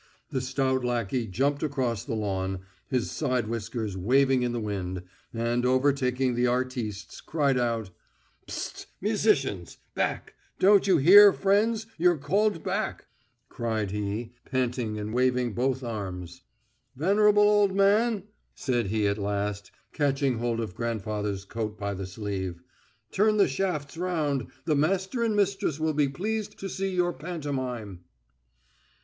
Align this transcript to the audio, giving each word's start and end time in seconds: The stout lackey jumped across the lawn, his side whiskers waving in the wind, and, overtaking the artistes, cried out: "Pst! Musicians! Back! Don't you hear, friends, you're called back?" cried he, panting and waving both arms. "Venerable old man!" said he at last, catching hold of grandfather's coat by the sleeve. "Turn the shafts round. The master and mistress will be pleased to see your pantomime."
The 0.31 0.41
stout 0.41 0.83
lackey 0.83 1.27
jumped 1.27 1.61
across 1.61 2.03
the 2.03 2.15
lawn, 2.15 2.61
his 2.87 3.11
side 3.11 3.47
whiskers 3.47 3.95
waving 3.95 4.41
in 4.41 4.51
the 4.51 4.59
wind, 4.59 5.03
and, 5.31 5.63
overtaking 5.63 6.33
the 6.33 6.47
artistes, 6.47 7.21
cried 7.23 7.55
out: 7.55 7.91
"Pst! 8.47 8.87
Musicians! 8.99 9.77
Back! 9.93 10.33
Don't 10.57 10.87
you 10.87 10.97
hear, 10.97 11.31
friends, 11.31 11.85
you're 11.99 12.17
called 12.17 12.63
back?" 12.63 13.05
cried 13.47 13.91
he, 13.91 14.33
panting 14.43 14.97
and 14.97 15.13
waving 15.13 15.53
both 15.53 15.83
arms. 15.83 16.41
"Venerable 16.95 17.43
old 17.43 17.75
man!" 17.75 18.23
said 18.55 18.87
he 18.87 19.05
at 19.05 19.19
last, 19.19 19.69
catching 19.93 20.39
hold 20.39 20.59
of 20.59 20.73
grandfather's 20.73 21.45
coat 21.45 21.77
by 21.77 21.93
the 21.93 22.07
sleeve. 22.07 22.59
"Turn 23.11 23.37
the 23.37 23.47
shafts 23.47 23.95
round. 23.97 24.47
The 24.65 24.75
master 24.75 25.21
and 25.23 25.35
mistress 25.35 25.79
will 25.79 25.93
be 25.93 26.09
pleased 26.09 26.57
to 26.57 26.69
see 26.69 26.89
your 26.89 27.13
pantomime." 27.13 28.03